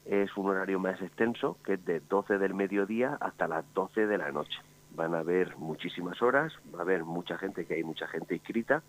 [0.04, 4.16] es un horario más extenso, que es de 12 del mediodía hasta las 12 de
[4.16, 4.56] la noche.
[4.94, 8.84] Van a haber muchísimas horas, va a haber mucha gente, que hay mucha gente inscrita,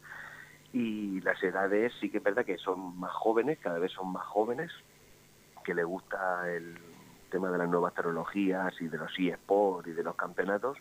[0.71, 4.27] y las edades sí que es verdad que son más jóvenes, cada vez son más
[4.27, 4.71] jóvenes,
[5.63, 6.77] que le gusta el
[7.31, 10.77] tema de las nuevas tecnologías y de los eSports y de los campeonatos,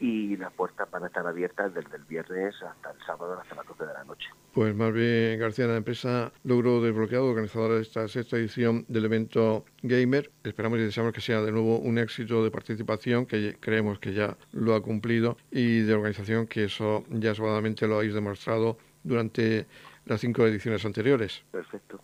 [0.00, 3.66] y las puertas van a estar abiertas desde el viernes hasta el sábado hasta las
[3.66, 4.28] 12 de la noche.
[4.52, 9.64] Pues más bien García, la empresa Logro Desbloqueado, organizadora de esta sexta edición del evento
[9.82, 10.30] Gamer.
[10.44, 14.36] Esperamos y deseamos que sea de nuevo un éxito de participación, que creemos que ya
[14.52, 19.66] lo ha cumplido, y de organización, que eso ya sobradamente lo habéis demostrado durante
[20.06, 21.44] las cinco ediciones anteriores.
[21.50, 22.00] Perfecto.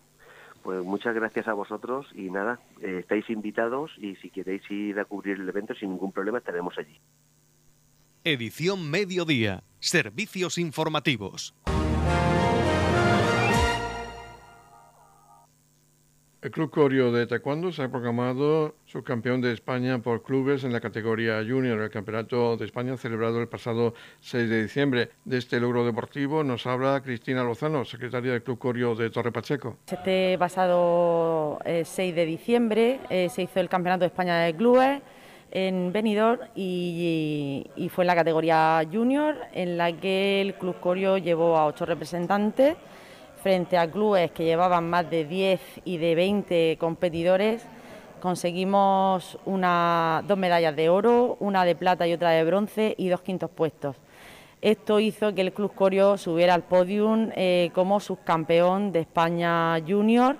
[0.62, 5.04] Pues muchas gracias a vosotros y nada, eh, estáis invitados y si queréis ir a
[5.04, 6.98] cubrir el evento sin ningún problema estaremos allí.
[8.26, 9.64] Edición Mediodía.
[9.80, 11.54] Servicios informativos.
[16.40, 20.80] El Club Corio de Taekwondo se ha proclamado subcampeón de España por clubes en la
[20.80, 21.78] categoría junior.
[21.82, 25.10] El Campeonato de España celebrado el pasado 6 de diciembre.
[25.26, 29.76] De este logro deportivo nos habla Cristina Lozano, secretaria del Club Corio de Torre Pacheco.
[29.86, 35.02] Este pasado 6 eh, de diciembre eh, se hizo el Campeonato de España de Clubes
[35.54, 41.56] en Benidorm y, fue en la categoría junior en la que el Club Corio llevó
[41.56, 42.76] a ocho representantes
[43.42, 47.64] frente a clubes que llevaban más de 10 y de 20 competidores.
[48.20, 53.20] Conseguimos una, dos medallas de oro, una de plata y otra de bronce y dos
[53.20, 53.96] quintos puestos.
[54.60, 60.36] Esto hizo que el Club Corio subiera al podium eh, como subcampeón de España Junior,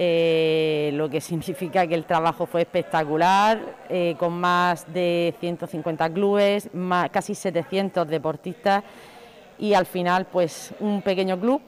[0.00, 3.58] eh, lo que significa que el trabajo fue espectacular,
[3.88, 6.70] eh, con más de 150 clubes,
[7.10, 8.84] casi 700 deportistas
[9.58, 11.60] y al final pues un pequeño club,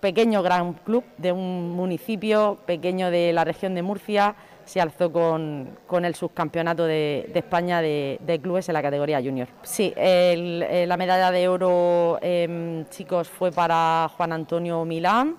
[0.00, 5.78] pequeño gran club de un municipio pequeño de la región de Murcia, se alzó con,
[6.04, 9.46] el subcampeonato de, España de, clubes en la categoría junior.
[9.62, 15.36] Sí, eh, la medalla de oro, em, chicos, fue para Juan Antonio Milán.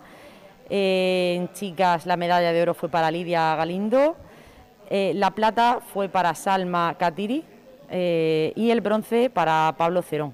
[0.69, 4.15] Eh, en chicas, la medalla de oro fue para Lidia Galindo.
[4.89, 7.45] Eh, la plata fue para Salma Katiri
[7.89, 10.33] y el bronce para Pablo Cerón.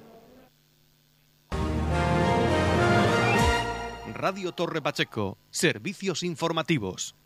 [4.13, 7.18] Radio Torre Pacheco, servicios informativos.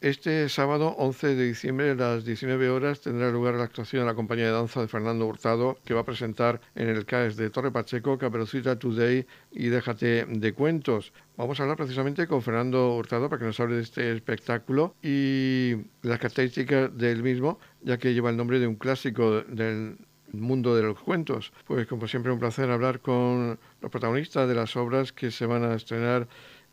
[0.00, 4.14] Este sábado 11 de diciembre a las 19 horas tendrá lugar la actuación de la
[4.14, 7.70] compañía de danza de Fernando Hurtado que va a presentar en el CAES de Torre
[7.70, 11.12] Pacheco Caperucita Today y Déjate de Cuentos.
[11.36, 15.74] Vamos a hablar precisamente con Fernando Hurtado para que nos hable de este espectáculo y
[16.00, 19.98] las características del mismo, ya que lleva el nombre de un clásico del
[20.32, 21.52] mundo de los cuentos.
[21.66, 25.62] Pues como siempre un placer hablar con los protagonistas de las obras que se van
[25.62, 26.26] a estrenar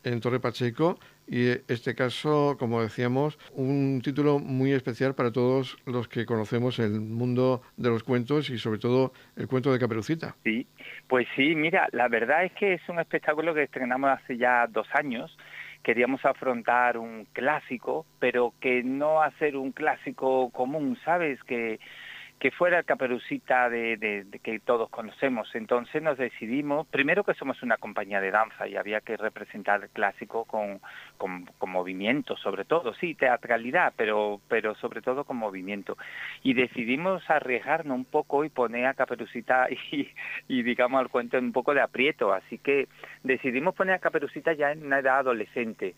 [0.06, 6.08] en Torre Pacheco y este caso, como decíamos, un título muy especial para todos los
[6.08, 10.36] que conocemos el mundo de los cuentos y sobre todo el cuento de Caperucita.
[10.44, 10.66] Sí,
[11.08, 14.88] pues sí, mira, la verdad es que es un espectáculo que estrenamos hace ya dos
[14.94, 15.38] años.
[15.84, 21.42] Queríamos afrontar un clásico, pero que no hacer un clásico común, ¿sabes?
[21.44, 21.80] Que
[22.40, 25.50] que fuera el caperucita de, que todos conocemos.
[25.56, 29.90] Entonces nos decidimos, primero que somos una compañía de danza y había que representar el
[29.90, 30.80] clásico con,
[31.18, 35.98] con, movimiento, sobre todo, sí, teatralidad, pero, pero sobre todo con movimiento.
[36.44, 39.68] Y decidimos arriesgarnos un poco y poner a caperucita
[40.48, 42.34] y, digamos al cuento en un poco de aprieto.
[42.34, 42.88] Así que
[43.24, 45.96] decidimos poner a caperucita ya en una edad adolescente.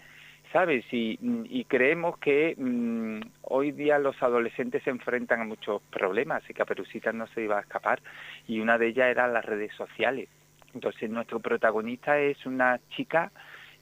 [0.51, 0.85] ¿Sabes?
[0.91, 7.11] Y, creemos que mm, hoy día los adolescentes se enfrentan a muchos problemas y Caperucita
[7.11, 8.01] no se iba a escapar
[8.47, 10.27] y una de ellas era las redes sociales.
[10.73, 13.31] Entonces nuestro protagonista es una chica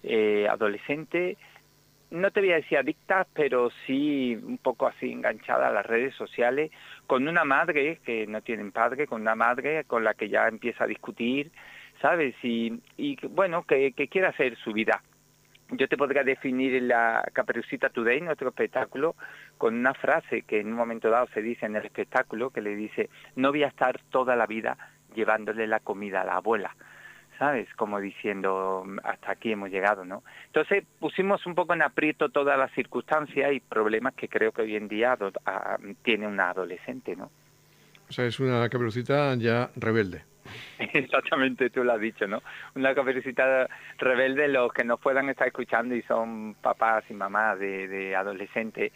[0.04, 1.38] eh, adolescente,
[2.10, 6.16] no te voy a decir adicta, pero sí un poco así enganchada a las redes
[6.16, 6.72] sociales,
[7.06, 10.86] con una madre que no tienen padre, con una madre con la que ya empieza
[10.86, 11.52] a discutir,
[12.02, 12.34] ¿sabes?
[12.44, 15.02] Y, y bueno, que, que quiere hacer su vida
[15.72, 19.16] yo te podría definir la Caperucita Today, nuestro espectáculo,
[19.58, 22.76] con una frase que en un momento dado se dice en el espectáculo, que le
[22.76, 24.78] dice, no voy a estar toda la vida
[25.14, 26.76] llevándole la comida a la abuela,
[27.38, 27.68] ¿sabes?
[27.76, 30.24] Como diciendo, hasta aquí hemos llegado, ¿no?
[30.46, 34.76] Entonces pusimos un poco en aprieto todas las circunstancias y problemas que creo que hoy
[34.76, 35.18] en día
[36.04, 37.30] tiene una adolescente, ¿no?
[38.10, 40.24] O sea, es una caperucita ya rebelde.
[40.80, 42.42] Exactamente, tú lo has dicho, ¿no?
[42.76, 43.68] Una caperucita
[43.98, 48.94] rebelde, los que nos puedan estar escuchando y son papás y mamás de, de adolescentes,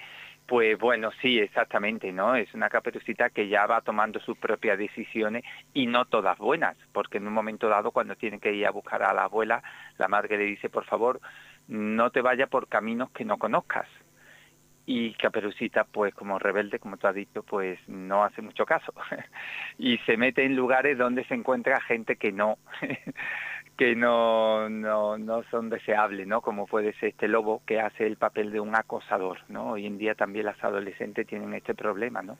[0.51, 2.35] pues bueno, sí, exactamente, ¿no?
[2.35, 5.43] Es una caperucita que ya va tomando sus propias decisiones
[5.73, 9.03] y no todas buenas, porque en un momento dado cuando tiene que ir a buscar
[9.03, 9.63] a la abuela,
[9.97, 11.21] la madre le dice, por favor,
[11.67, 13.87] no te vayas por caminos que no conozcas,
[14.91, 18.93] y Caperucita, pues como rebelde, como tú has dicho, pues no hace mucho caso
[19.77, 22.57] y se mete en lugares donde se encuentra gente que no
[23.77, 26.41] que no, no, no son deseables, ¿no?
[26.41, 29.71] Como puede ser este lobo que hace el papel de un acosador, ¿no?
[29.71, 32.37] Hoy en día también las adolescentes tienen este problema, ¿no?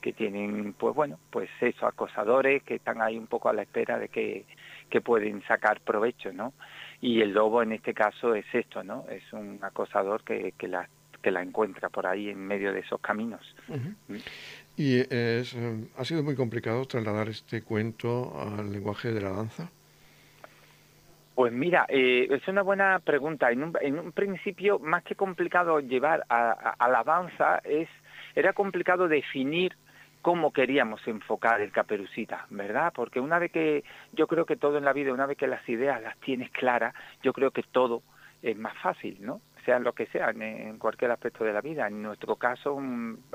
[0.00, 3.98] Que tienen, pues bueno, pues eso, acosadores que están ahí un poco a la espera
[3.98, 4.44] de que,
[4.90, 6.52] que pueden sacar provecho, ¿no?
[7.00, 9.04] Y el lobo en este caso es esto, ¿no?
[9.08, 10.88] Es un acosador que, que las
[11.22, 13.40] que la encuentra por ahí en medio de esos caminos.
[13.68, 14.16] Mm.
[14.76, 19.70] ¿Y es, eh, ha sido muy complicado trasladar este cuento al lenguaje de la danza?
[21.34, 23.50] Pues mira, eh, es una buena pregunta.
[23.50, 27.88] En un, en un, principio, más que complicado llevar a, la danza, es,
[28.34, 29.76] era complicado definir
[30.20, 32.92] cómo queríamos enfocar el caperucita, ¿verdad?
[32.94, 33.82] Porque una vez que,
[34.12, 36.94] yo creo que todo en la vida, una vez que las ideas las tienes claras,
[37.22, 38.02] yo creo que todo
[38.42, 39.40] es más fácil, ¿no?
[39.64, 41.86] Sean lo que sean, en cualquier aspecto de la vida.
[41.86, 42.80] En nuestro caso,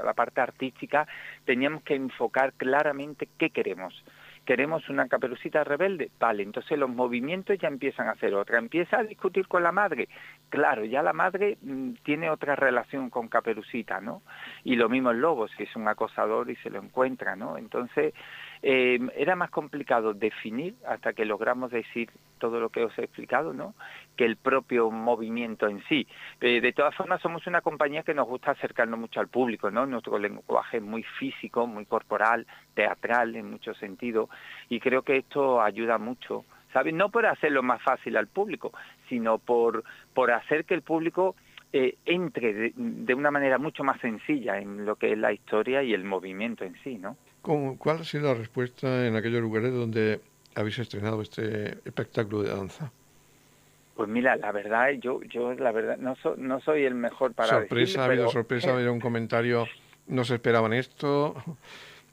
[0.03, 1.07] la parte artística,
[1.45, 4.03] teníamos que enfocar claramente qué queremos.
[4.47, 6.09] ¿Queremos una caperucita rebelde?
[6.17, 8.57] Vale, entonces los movimientos ya empiezan a hacer otra.
[8.59, 10.07] Empieza a discutir con la madre.
[10.47, 14.21] Claro, ya la madre mm, tiene otra relación con caperucita, ¿no?
[14.63, 17.57] Y lo mismo el lobo, si es un acosador y se lo encuentra, ¿no?
[17.57, 18.13] Entonces,
[18.61, 23.51] eh, era más complicado definir hasta que logramos decir todo lo que os he explicado,
[23.51, 23.75] ¿no?
[24.17, 26.07] Que el propio movimiento en sí.
[26.41, 29.85] Eh, de todas formas, somos una compañía que nos gusta acercarnos mucho al público, ¿no?
[29.85, 34.29] Nuestro lenguaje es muy físico, muy corporal, teatral en muchos sentidos,
[34.67, 36.43] y creo que esto ayuda mucho,
[36.73, 36.93] ¿sabes?
[36.93, 38.73] No por hacerlo más fácil al público,
[39.07, 41.35] sino por, por hacer que el público
[41.73, 45.93] eh, entre de, una manera mucho más sencilla en lo que es la historia y
[45.93, 47.17] el movimiento en sí, ¿no?
[47.41, 50.19] ¿Cuál ha sido la respuesta en aquellos lugares donde
[50.55, 52.91] habéis estrenado este espectáculo de danza?
[53.97, 58.03] Pues mira, la verdad, yo, yo la verdad no, no soy el mejor para sorpresa,
[58.03, 59.65] ha habido sorpresa, ha habido un comentario,
[60.05, 61.35] no se esperaban esto.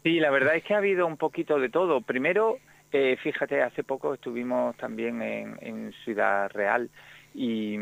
[0.03, 2.01] Sí, la verdad es que ha habido un poquito de todo.
[2.01, 2.57] Primero,
[2.91, 6.89] eh, fíjate, hace poco estuvimos también en, en Ciudad Real
[7.35, 7.77] y,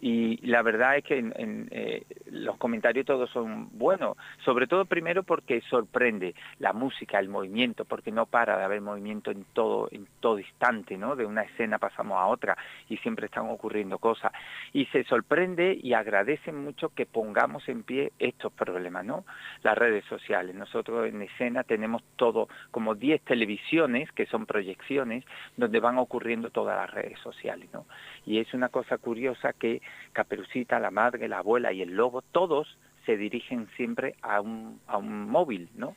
[0.00, 5.24] y la verdad es que en, eh, los comentarios todos son buenos, sobre todo primero
[5.24, 10.06] porque sorprende la música, el movimiento, porque no para de haber movimiento en todo, en
[10.20, 11.16] todo instante, ¿no?
[11.16, 12.56] De una escena pasamos a otra
[12.88, 14.32] y siempre están ocurriendo cosas.
[14.72, 19.24] Y se sorprende y agradece mucho que pongamos en pie estos problemas, ¿no?
[19.62, 20.54] Las redes sociales.
[20.54, 25.24] Nosotros en escena tenemos todo, como 10 televisiones, que son proyecciones,
[25.56, 27.86] donde van ocurriendo todas las redes sociales, ¿no?
[28.28, 29.80] Y es una cosa curiosa que
[30.12, 32.76] Caperucita, la madre, la abuela y el lobo, todos
[33.06, 35.96] se dirigen siempre a un, a un móvil, ¿no?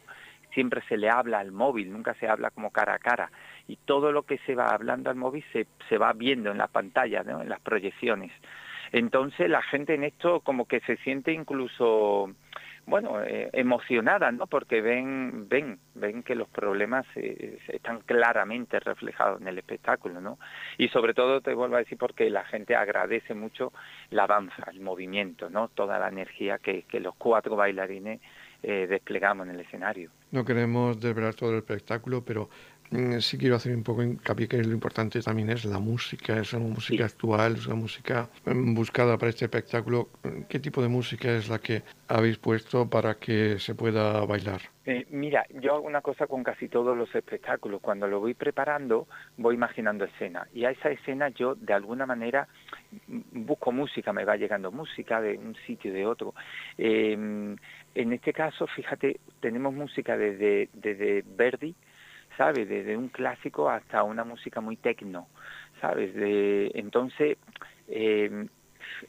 [0.54, 3.30] Siempre se le habla al móvil, nunca se habla como cara a cara.
[3.68, 6.68] Y todo lo que se va hablando al móvil se, se va viendo en la
[6.68, 7.42] pantalla, ¿no?
[7.42, 8.32] en las proyecciones.
[8.94, 12.32] Entonces la gente en esto como que se siente incluso
[12.92, 14.48] bueno, eh, emocionada, ¿no?
[14.48, 20.38] Porque ven, ven, ven que los problemas eh, están claramente reflejados en el espectáculo, ¿no?
[20.78, 23.72] Y sobre todo te vuelvo a decir porque la gente agradece mucho
[24.10, 25.70] la danza, el movimiento, ¿no?
[25.70, 28.20] Toda la energía que, los cuatro bailarines
[28.62, 30.12] eh, desplegamos en el escenario.
[30.32, 32.50] No queremos desvelar todo el espectáculo, pero
[33.20, 36.66] sí quiero hacer un poco hincapié que lo importante también es la música, es una
[36.66, 40.10] música actual, es una música mm, buscada para este espectáculo.
[40.50, 44.62] ¿Qué tipo de música es la que habéis puesto para que se pueda bailar?
[44.86, 47.80] Eh, mira, yo hago una cosa con casi todos los espectáculos.
[47.82, 50.48] Cuando lo voy preparando, voy imaginando escena.
[50.54, 52.48] Y a esa escena yo, de alguna manera,
[53.08, 56.34] mm, busco música, me va llegando música de un sitio y de otro.
[56.78, 57.56] Em,
[57.96, 61.74] en este caso, fíjate, tenemos música desde, desde Verdi,
[62.38, 62.68] ¿sabes?
[62.68, 65.28] Desde un clásico hasta una música muy tecno,
[65.80, 66.14] ¿sabes?
[66.14, 67.38] De, entonces,
[67.88, 68.48] em,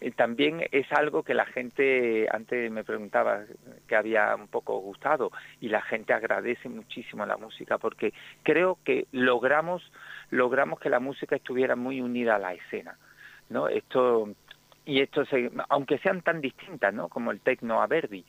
[0.00, 3.44] eh, también es algo que la gente, antes me preguntaba
[3.86, 8.12] que había un poco gustado, y la gente agradece muchísimo la música, porque
[8.42, 9.82] creo que logramos,
[10.30, 12.98] logramos que la música estuviera muy unida a la escena,
[13.50, 13.68] ¿no?
[13.68, 14.30] Esto,
[14.84, 17.08] y esto, se, aunque sean tan distintas, ¿no?
[17.08, 18.24] Como el tecno a Verdi,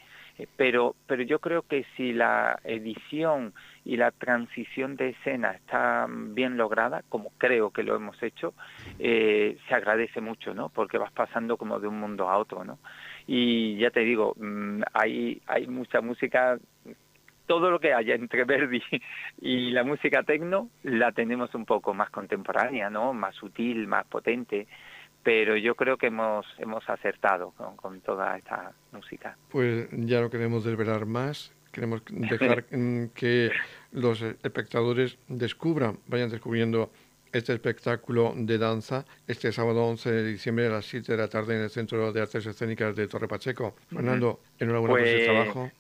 [0.58, 3.54] pero, pero yo creo que si la edición
[3.86, 8.54] y la transición de escena está bien lograda, como creo que lo hemos hecho,
[9.00, 10.70] eh, se agradece mucho, ¿no?
[10.70, 12.80] Porque vas pasando como de un mundo a otro, ¿no?
[13.28, 16.58] Y ya te digo, mm, hay, hay mucha música,
[17.46, 18.82] todo lo que haya entre Verdi
[19.42, 23.14] y la música tecno la tenemos un poco más contemporánea, ¿no?
[23.14, 24.68] Más sutil, más potente
[25.24, 29.38] pero yo creo que hemos, hemos acertado con, con toda esta música.
[29.50, 32.66] Pues ya no queremos desvelar más, queremos dejar
[33.16, 33.52] que
[33.92, 36.92] los espectadores descubran, vayan descubriendo
[37.34, 41.56] este espectáculo de danza este sábado 11 de diciembre a las 7 de la tarde
[41.56, 43.76] en el Centro de Artes Escénicas de Torre Pacheco.
[43.90, 45.72] Fernando, enhorabuena por ese pues, trabajo.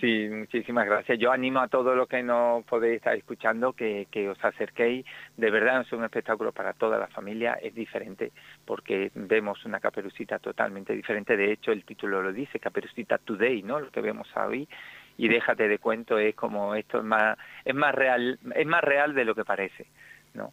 [0.00, 1.18] Sí, muchísimas gracias.
[1.18, 5.04] Yo animo a todos los que nos podéis estar escuchando que, os acerquéis.
[5.36, 7.54] De verdad es un espectáculo para toda la familia.
[7.54, 8.32] Es diferente
[8.64, 11.36] porque vemos una caperucita totalmente diferente.
[11.36, 13.80] De hecho, el título lo dice, Caperucita Today, ¿no?
[13.80, 14.68] Lo que vemos hoy.
[15.16, 19.14] Y déjate de cuento, es como esto es más, es más real, es más real
[19.14, 19.86] de lo que parece,
[20.34, 20.52] ¿no?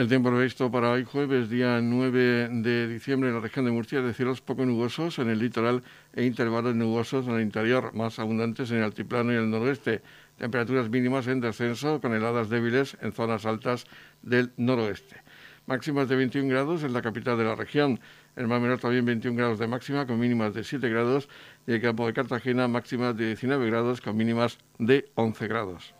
[0.00, 4.00] El tiempo previsto para hoy jueves, día 9 de diciembre en la región de Murcia,
[4.00, 5.82] de cielos poco nubosos en el litoral
[6.14, 10.00] e intervalos nubosos en el interior, más abundantes en el altiplano y el noroeste.
[10.38, 13.84] Temperaturas mínimas en descenso con heladas débiles en zonas altas
[14.22, 15.16] del noroeste.
[15.66, 18.00] Máximas de 21 grados en la capital de la región.
[18.36, 21.28] En el Mar Menor también 21 grados de máxima con mínimas de 7 grados
[21.66, 25.99] y el campo de Cartagena máximas de 19 grados con mínimas de 11 grados.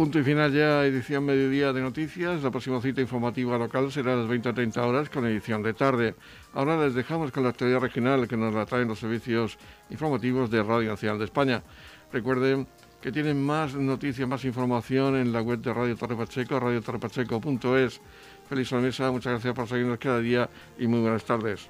[0.00, 2.42] Punto y final ya, edición mediodía de noticias.
[2.42, 6.14] La próxima cita informativa local será a las 20 30 horas con edición de tarde.
[6.54, 9.58] Ahora les dejamos con la actualidad regional que nos la traen los servicios
[9.90, 11.62] informativos de Radio Nacional de España.
[12.10, 12.66] Recuerden
[13.02, 18.00] que tienen más noticias, más información en la web de Radio Torre Pacheco, radiotorrepacheco.es.
[18.48, 20.48] Feliz mesa, muchas gracias por seguirnos cada día
[20.78, 21.68] y muy buenas tardes.